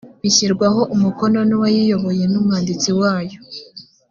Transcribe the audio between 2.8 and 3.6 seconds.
wayo